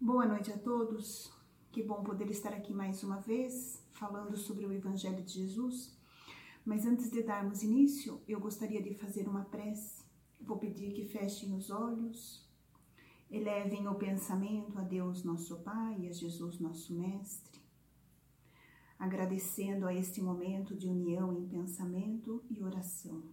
[0.00, 1.28] Boa noite a todos.
[1.72, 5.92] Que bom poder estar aqui mais uma vez falando sobre o Evangelho de Jesus.
[6.64, 10.04] Mas antes de darmos início, eu gostaria de fazer uma prece.
[10.40, 12.48] Vou pedir que fechem os olhos,
[13.28, 17.60] elevem o pensamento a Deus nosso Pai e a Jesus nosso Mestre,
[19.00, 23.24] agradecendo a este momento de união em pensamento e oração,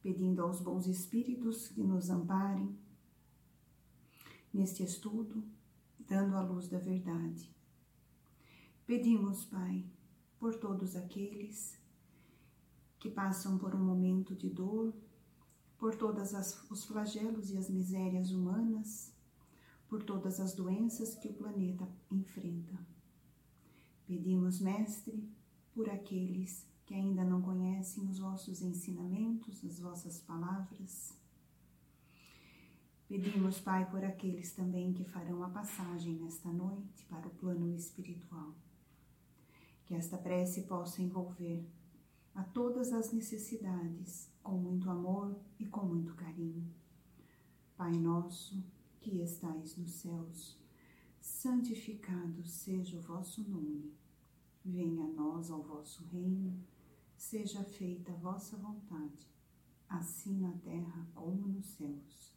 [0.00, 2.78] pedindo aos bons espíritos que nos amparem
[4.56, 5.44] neste estudo,
[6.00, 7.54] dando a luz da verdade.
[8.86, 9.84] Pedimos, Pai,
[10.38, 11.78] por todos aqueles
[12.98, 14.94] que passam por um momento de dor,
[15.76, 16.32] por todos
[16.70, 19.12] os flagelos e as misérias humanas,
[19.88, 22.78] por todas as doenças que o planeta enfrenta.
[24.06, 25.28] Pedimos, Mestre,
[25.74, 31.12] por aqueles que ainda não conhecem os vossos ensinamentos, as vossas palavras,
[33.08, 38.52] Pedimos, Pai, por aqueles também que farão a passagem nesta noite para o plano espiritual.
[39.84, 41.64] Que esta prece possa envolver
[42.34, 46.68] a todas as necessidades com muito amor e com muito carinho.
[47.76, 48.60] Pai nosso,
[48.98, 50.58] que estais nos céus,
[51.20, 53.94] santificado seja o vosso nome.
[54.64, 56.60] Venha a nós ao vosso reino,
[57.16, 59.30] seja feita a vossa vontade,
[59.88, 62.35] assim na terra como nos céus.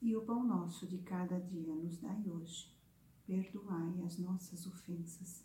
[0.00, 2.70] E o pão nosso de cada dia nos dai hoje.
[3.26, 5.44] Perdoai as nossas ofensas,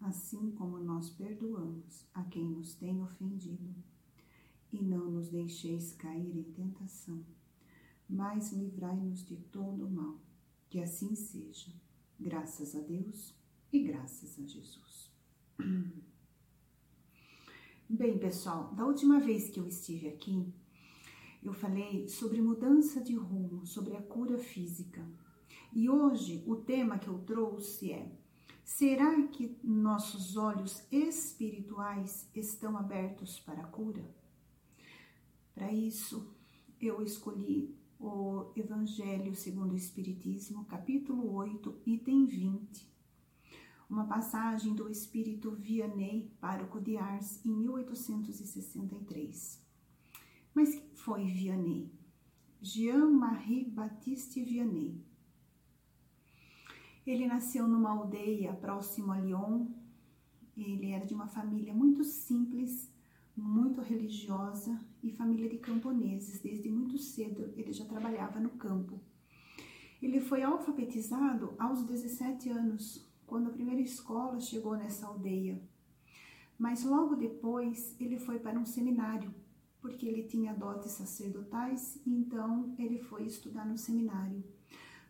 [0.00, 3.74] assim como nós perdoamos a quem nos tem ofendido.
[4.72, 7.24] E não nos deixeis cair em tentação,
[8.08, 10.20] mas livrai-nos de todo o mal.
[10.70, 11.72] Que assim seja,
[12.18, 13.34] graças a Deus
[13.72, 15.10] e graças a Jesus.
[17.88, 20.54] Bem, pessoal, da última vez que eu estive aqui,
[21.42, 25.06] eu falei sobre mudança de rumo, sobre a cura física.
[25.72, 28.12] E hoje o tema que eu trouxe é:
[28.64, 34.04] será que nossos olhos espirituais estão abertos para a cura?
[35.54, 36.34] Para isso,
[36.80, 42.88] eu escolhi o Evangelho segundo o Espiritismo, capítulo 8, item 20.
[43.88, 49.69] Uma passagem do Espírito Vianney, pároco de Ars, em 1863.
[50.60, 51.90] Mas quem foi Vianney?
[52.60, 55.02] Jean-Marie Baptiste Vianney.
[57.06, 59.68] Ele nasceu numa aldeia próximo a Lyon.
[60.54, 62.92] Ele era de uma família muito simples,
[63.34, 66.42] muito religiosa e família de camponeses.
[66.42, 69.00] Desde muito cedo ele já trabalhava no campo.
[70.02, 75.58] Ele foi alfabetizado aos 17 anos, quando a primeira escola chegou nessa aldeia.
[76.58, 79.39] Mas logo depois ele foi para um seminário
[79.80, 84.44] porque ele tinha dotes sacerdotais, então ele foi estudar no seminário.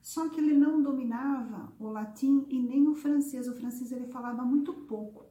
[0.02, 3.46] Só que ele não dominava o latim e nem o francês.
[3.48, 5.26] O francês ele falava muito pouco.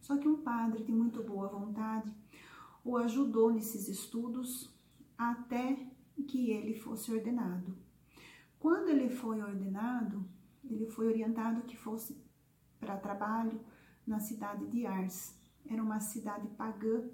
[0.00, 2.14] Só que um padre de muito boa vontade
[2.84, 4.70] o ajudou nesses estudos
[5.16, 5.90] até
[6.28, 7.74] que ele fosse ordenado.
[8.58, 10.24] Quando ele foi ordenado,
[10.62, 12.22] ele foi orientado que fosse
[12.78, 13.58] para trabalho
[14.06, 15.34] na cidade de Ars.
[15.66, 17.08] Era uma cidade pagã,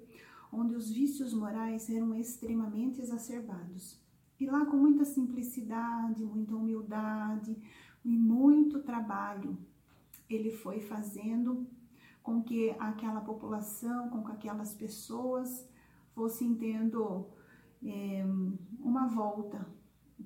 [0.51, 3.99] onde os vícios morais eram extremamente exacerbados.
[4.39, 7.55] E lá, com muita simplicidade, muita humildade
[8.03, 9.57] e muito trabalho,
[10.29, 11.67] ele foi fazendo
[12.23, 15.67] com que aquela população, com que aquelas pessoas
[16.13, 17.27] fossem tendo
[17.83, 18.23] é,
[18.79, 19.67] uma volta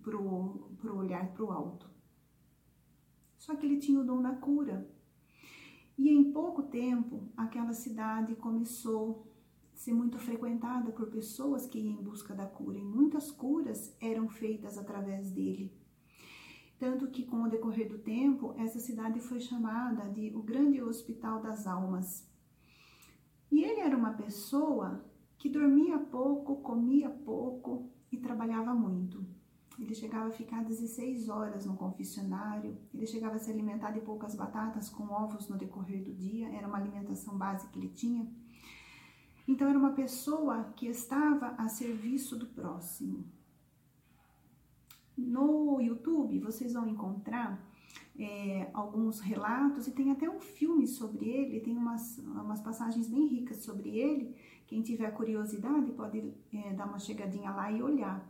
[0.02, 1.90] para o olhar para o alto.
[3.38, 4.90] Só que ele tinha o dom da cura.
[5.98, 9.28] E em pouco tempo, aquela cidade começou
[9.86, 14.28] ser muito frequentada por pessoas que iam em busca da cura, e muitas curas eram
[14.28, 15.72] feitas através dele.
[16.80, 21.40] Tanto que, com o decorrer do tempo, essa cidade foi chamada de o Grande Hospital
[21.40, 22.28] das Almas.
[23.52, 25.06] E ele era uma pessoa
[25.38, 29.24] que dormia pouco, comia pouco e trabalhava muito.
[29.78, 34.34] Ele chegava a ficar 16 horas no confessionário, ele chegava a se alimentar de poucas
[34.34, 38.28] batatas com ovos no decorrer do dia, era uma alimentação básica que ele tinha.
[39.48, 43.26] Então, era uma pessoa que estava a serviço do próximo.
[45.18, 47.64] No YouTube, vocês vão encontrar
[48.18, 53.28] é, alguns relatos e tem até um filme sobre ele, tem umas, umas passagens bem
[53.28, 54.36] ricas sobre ele.
[54.68, 58.28] Quem tiver curiosidade pode é, dar uma chegadinha lá e olhar.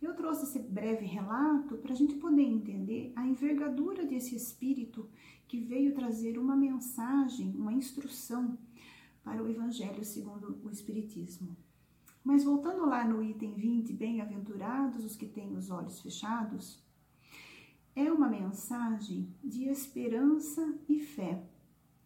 [0.00, 5.08] Eu trouxe esse breve relato para a gente poder entender a envergadura desse espírito
[5.48, 8.56] que veio trazer uma mensagem, uma instrução
[9.28, 11.54] para o Evangelho segundo o Espiritismo.
[12.24, 16.82] Mas voltando lá no item 20, bem-aventurados os que têm os olhos fechados,
[17.94, 21.44] é uma mensagem de esperança e fé.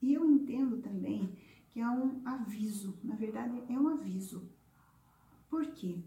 [0.00, 1.32] E eu entendo também
[1.70, 4.50] que é um aviso, na verdade é um aviso.
[5.48, 6.00] Por quê?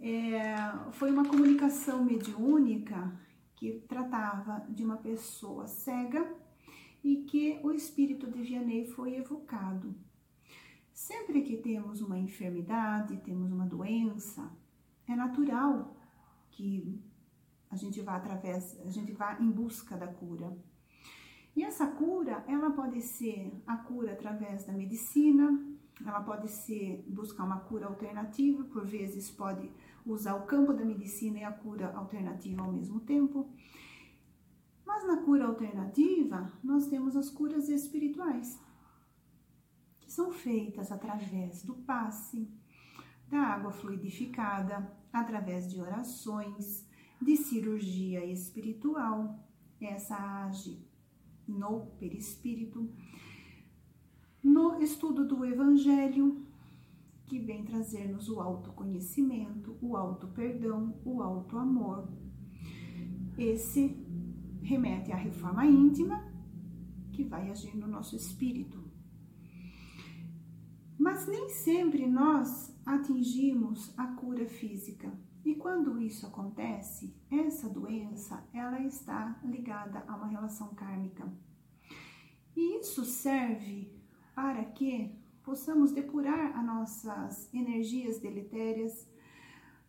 [0.00, 0.56] É,
[0.94, 3.16] foi uma comunicação mediúnica
[3.54, 6.28] que tratava de uma pessoa cega
[7.04, 9.94] e que o espírito de Vianney foi evocado.
[10.94, 14.48] Sempre que temos uma enfermidade, temos uma doença,
[15.08, 15.96] é natural
[16.52, 17.02] que
[17.68, 20.56] a gente vá através, a gente vá em busca da cura.
[21.56, 25.60] E essa cura, ela pode ser a cura através da medicina,
[26.06, 29.68] ela pode ser buscar uma cura alternativa, por vezes pode
[30.06, 33.50] usar o campo da medicina e a cura alternativa ao mesmo tempo.
[34.86, 38.60] Mas na cura alternativa, nós temos as curas espirituais,
[40.14, 42.48] são feitas através do passe,
[43.28, 46.88] da água fluidificada, através de orações,
[47.20, 49.38] de cirurgia espiritual.
[49.80, 50.16] Essa
[50.46, 50.86] age
[51.46, 52.88] no perispírito,
[54.42, 56.46] no estudo do Evangelho,
[57.26, 62.08] que vem trazer-nos o autoconhecimento, o auto-perdão, o auto-amor.
[63.36, 63.96] Esse
[64.62, 66.32] remete à reforma íntima,
[67.12, 68.83] que vai agir no nosso espírito.
[70.98, 75.12] Mas nem sempre nós atingimos a cura física.
[75.44, 81.30] E quando isso acontece, essa doença, ela está ligada a uma relação kármica.
[82.56, 83.92] E isso serve
[84.34, 89.06] para que possamos depurar as nossas energias deletérias,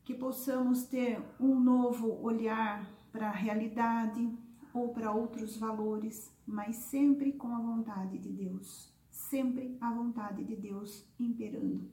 [0.04, 4.38] que possamos ter um novo olhar para a realidade
[4.74, 8.94] ou para outros valores, mas sempre com a vontade de Deus,
[9.36, 11.92] sempre a vontade de Deus imperando.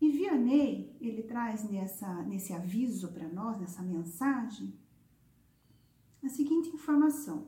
[0.00, 4.74] E Vianney, ele traz nessa, nesse aviso para nós, nessa mensagem,
[6.20, 7.46] a seguinte informação: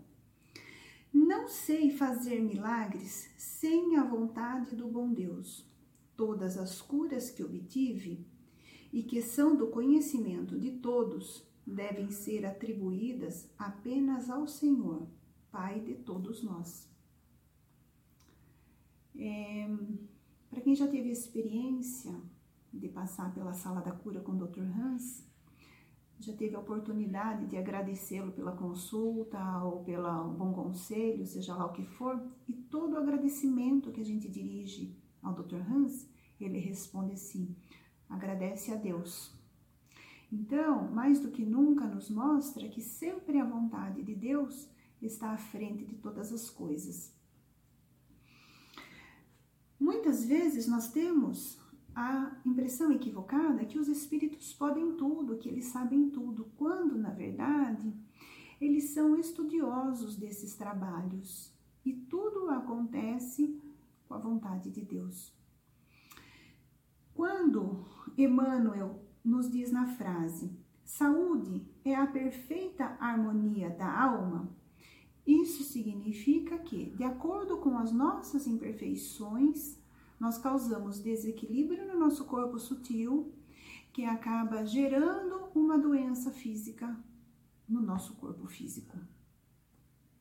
[1.12, 5.68] Não sei fazer milagres sem a vontade do bom Deus.
[6.16, 8.24] Todas as curas que obtive
[8.92, 15.08] e que são do conhecimento de todos devem ser atribuídas apenas ao Senhor,
[15.50, 16.93] Pai de todos nós.
[19.16, 19.68] É,
[20.50, 22.14] Para quem já teve experiência
[22.72, 24.62] de passar pela sala da cura com o Dr.
[24.62, 25.24] Hans,
[26.18, 31.72] já teve a oportunidade de agradecê-lo pela consulta ou pelo bom conselho, seja lá o
[31.72, 35.60] que for, e todo o agradecimento que a gente dirige ao Dr.
[35.70, 36.08] Hans,
[36.40, 37.54] ele responde assim:
[38.08, 39.32] agradece a Deus.
[40.32, 44.68] Então, mais do que nunca, nos mostra que sempre a vontade de Deus
[45.00, 47.13] está à frente de todas as coisas.
[49.78, 51.60] Muitas vezes nós temos
[51.94, 57.94] a impressão equivocada que os espíritos podem tudo, que eles sabem tudo, quando na verdade
[58.60, 61.52] eles são estudiosos desses trabalhos
[61.84, 63.60] e tudo acontece
[64.08, 65.32] com a vontade de Deus.
[67.12, 67.84] Quando
[68.16, 70.50] Emmanuel nos diz na frase:
[70.84, 74.48] saúde é a perfeita harmonia da alma,
[75.26, 79.78] isso significa que, de acordo com as nossas imperfeições,
[80.20, 83.32] nós causamos desequilíbrio no nosso corpo sutil,
[83.92, 86.98] que acaba gerando uma doença física
[87.68, 88.98] no nosso corpo físico.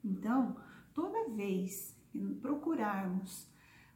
[0.04, 0.56] Então,
[0.94, 3.48] toda vez que procurarmos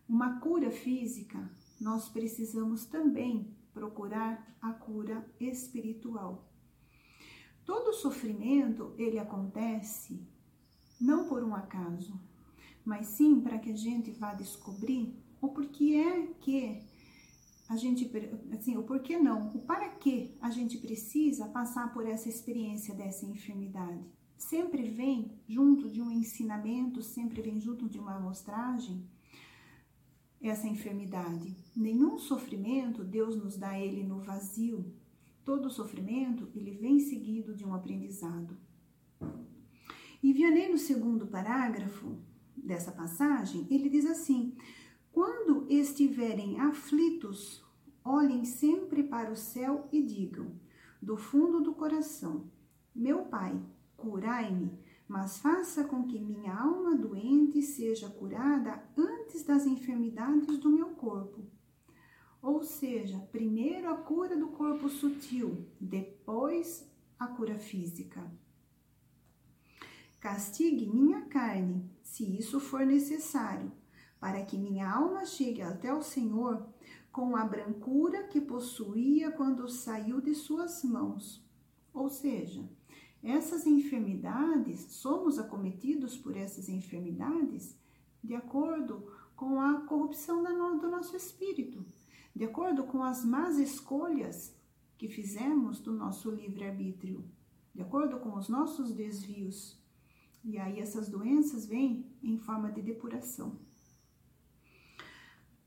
[0.09, 1.49] uma cura física,
[1.79, 6.49] nós precisamos também procurar a cura espiritual.
[7.63, 10.25] Todo sofrimento, ele acontece
[10.99, 12.19] não por um acaso,
[12.83, 16.81] mas sim para que a gente vá descobrir o porquê é que
[17.69, 18.09] a gente,
[18.53, 23.25] assim, o porquê não, o para que a gente precisa passar por essa experiência dessa
[23.25, 24.05] enfermidade.
[24.37, 29.05] Sempre vem junto de um ensinamento, sempre vem junto de uma amostragem
[30.41, 31.55] essa enfermidade.
[31.75, 34.93] Nenhum sofrimento Deus nos dá ele no vazio.
[35.43, 38.55] Todo sofrimento ele vem seguido de um aprendizado.
[40.21, 42.17] E Vianney, no segundo parágrafo
[42.55, 44.55] dessa passagem, ele diz assim:
[45.11, 47.63] quando estiverem aflitos,
[48.03, 50.51] olhem sempre para o céu e digam,
[51.01, 52.51] do fundo do coração:
[52.93, 53.59] Meu Pai,
[53.95, 60.89] curai-me, mas faça com que minha alma doente seja curada antes das enfermidades do meu
[60.89, 61.45] corpo.
[62.41, 68.31] Ou seja, primeiro a cura do corpo sutil, depois a cura física.
[70.27, 73.71] Castigue minha carne, se isso for necessário
[74.19, 76.67] para que minha alma chegue até o Senhor
[77.13, 81.41] com a brancura que possuía quando saiu de suas mãos.
[81.93, 82.69] Ou seja,
[83.23, 87.79] essas enfermidades, somos acometidos por essas enfermidades
[88.21, 90.43] de acordo com a corrupção
[90.77, 91.85] do nosso espírito,
[92.35, 94.53] de acordo com as más escolhas
[94.97, 97.23] que fizemos do nosso livre-arbítrio,
[97.73, 99.86] de acordo com os nossos desvios.
[100.47, 103.59] E aí essas doenças vêm em forma de depuração.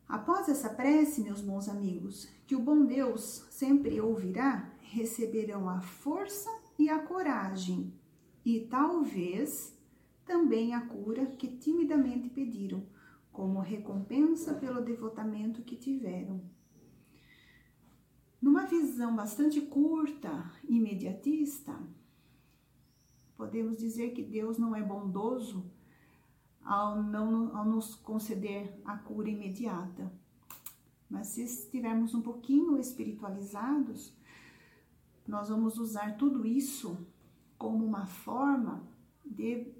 [0.08, 6.48] Após essa prece, meus bons amigos, que o bom Deus sempre ouvirá, receberão a força
[6.78, 7.92] e a coragem,
[8.42, 9.78] e talvez
[10.24, 12.82] também a cura que timidamente pediram,
[13.30, 16.40] como recompensa pelo devotamento que tiveram.
[18.40, 21.78] Numa visão bastante curta, imediatista,
[23.40, 25.64] podemos dizer que Deus não é bondoso
[26.62, 30.12] ao, não, ao nos conceder a cura imediata.
[31.08, 34.14] Mas se estivermos um pouquinho espiritualizados,
[35.26, 36.98] nós vamos usar tudo isso
[37.56, 38.82] como uma forma
[39.24, 39.72] de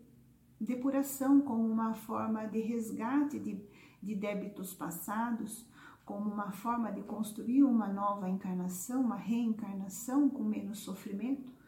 [0.59, 3.63] depuração, como uma forma de resgate de,
[4.03, 5.69] de débitos passados,
[6.07, 11.60] como uma forma de construir uma nova encarnação, uma reencarnação com menos sofrimento,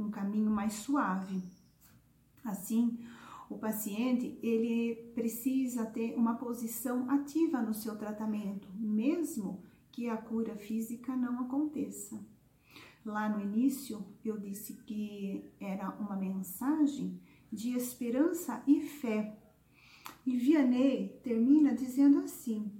[0.00, 1.42] um caminho mais suave.
[2.44, 2.98] Assim,
[3.50, 10.54] o paciente ele precisa ter uma posição ativa no seu tratamento, mesmo que a cura
[10.56, 12.18] física não aconteça.
[13.04, 17.18] Lá no início eu disse que era uma mensagem
[17.50, 19.36] de esperança e fé.
[20.26, 22.70] E Vianney termina dizendo assim: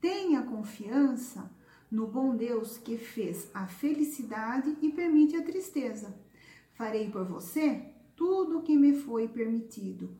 [0.00, 1.50] tenha confiança
[1.90, 6.23] no bom Deus que fez a felicidade e permite a tristeza.
[6.74, 10.16] Farei por você tudo o que me foi permitido,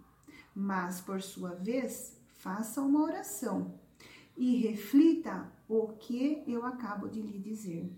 [0.54, 3.78] mas por sua vez, faça uma oração
[4.36, 7.90] e reflita o que eu acabo de lhe dizer.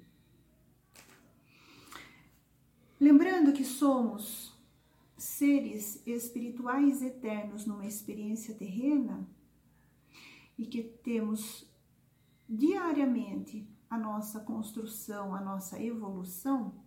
[2.98, 4.54] Lembrando que somos
[5.16, 9.26] seres espirituais eternos numa experiência terrena
[10.58, 11.70] e que temos
[12.48, 16.85] diariamente a nossa construção, a nossa evolução,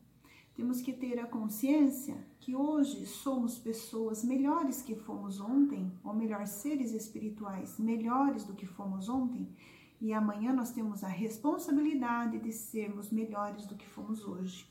[0.59, 6.45] temos que ter a consciência que hoje somos pessoas melhores que fomos ontem, ou melhor,
[6.45, 9.55] seres espirituais melhores do que fomos ontem,
[10.01, 14.69] e amanhã nós temos a responsabilidade de sermos melhores do que fomos hoje.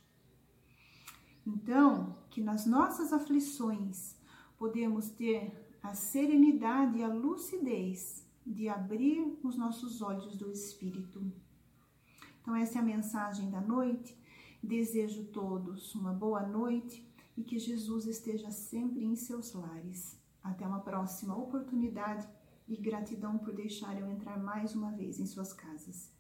[1.47, 4.15] Então, que nas nossas aflições
[4.59, 11.33] podemos ter a serenidade e a lucidez de abrir os nossos olhos do espírito.
[12.43, 14.28] Então, essa é a mensagem da noite
[14.63, 20.19] Desejo todos uma boa noite e que Jesus esteja sempre em seus lares.
[20.43, 22.29] Até uma próxima oportunidade
[22.67, 26.18] e gratidão por deixar eu entrar mais uma vez em suas casas.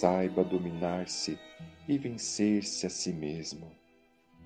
[0.00, 1.38] Saiba dominar-se
[1.88, 3.72] e vencer-se a si mesmo.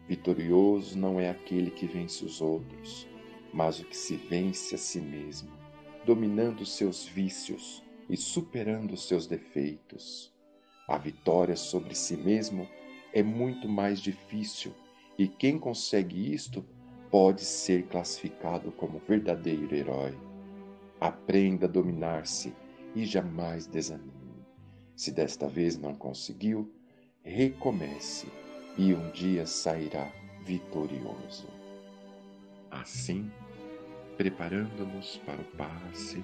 [0.07, 3.09] Vitorioso não é aquele que vence os outros,
[3.53, 5.51] mas o que se vence a si mesmo,
[6.07, 10.33] dominando seus vícios e superando seus defeitos.
[10.87, 12.69] A vitória sobre si mesmo
[13.13, 14.73] é muito mais difícil
[15.19, 16.65] e quem consegue isto
[17.11, 20.17] pode ser classificado como verdadeiro herói.
[21.01, 22.55] Aprenda a dominar-se
[22.95, 24.20] e jamais desanime.
[25.01, 26.71] Se desta vez não conseguiu,
[27.23, 28.29] recomece
[28.77, 30.13] e um dia sairá
[30.45, 31.49] vitorioso.
[32.71, 33.33] Assim,
[34.19, 36.23] preparando-nos para o passe,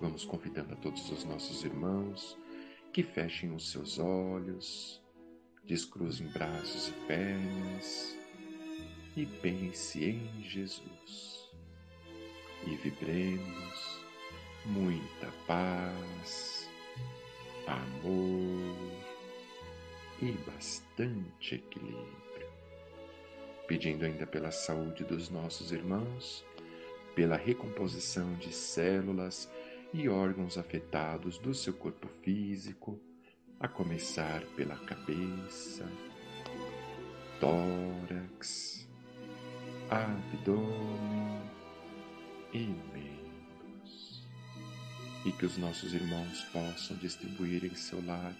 [0.00, 2.36] vamos convidando a todos os nossos irmãos
[2.92, 5.00] que fechem os seus olhos,
[5.62, 8.16] descruzem braços e pernas
[9.16, 11.48] e pense em Jesus.
[12.66, 14.00] E vibremos
[14.64, 16.55] muita paz
[17.66, 18.76] amor
[20.20, 22.16] e bastante equilíbrio.
[23.66, 26.44] Pedindo ainda pela saúde dos nossos irmãos,
[27.14, 29.50] pela recomposição de células
[29.92, 33.00] e órgãos afetados do seu corpo físico,
[33.58, 35.90] a começar pela cabeça,
[37.40, 38.86] tórax,
[39.90, 41.40] abdômen
[42.52, 42.58] e
[42.92, 43.25] mente
[45.26, 48.32] e que os nossos irmãos possam distribuir em seu lar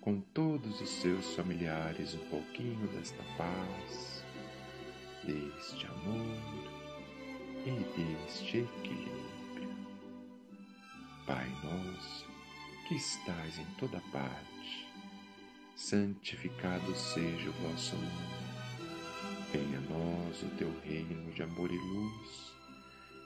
[0.00, 4.24] com todos os seus familiares um pouquinho desta paz,
[5.24, 6.38] deste amor
[7.66, 9.76] e deste equilíbrio.
[11.26, 12.26] Pai nosso,
[12.86, 14.86] que estais em toda parte,
[15.74, 18.52] santificado seja o vosso nome.
[19.52, 22.61] Venha a nós o teu reino de amor e luz.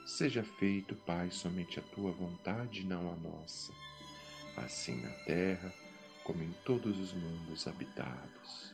[0.07, 3.73] Seja feito, Pai, somente a tua vontade, não a nossa,
[4.55, 5.69] assim na terra
[6.23, 8.73] como em todos os mundos habitados.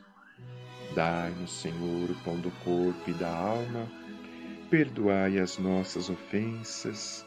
[0.94, 3.90] Dai-nos, Senhor, o pão do corpo e da alma,
[4.70, 7.26] perdoai as nossas ofensas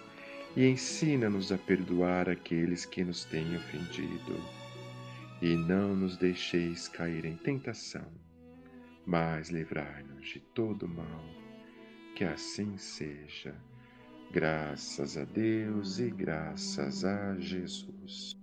[0.56, 4.42] e ensina-nos a perdoar aqueles que nos têm ofendido.
[5.42, 8.10] E não nos deixeis cair em tentação,
[9.06, 11.26] mas livrai-nos de todo mal.
[12.16, 13.54] Que assim seja.
[14.32, 18.36] Graças a Deus e graças a Jesus.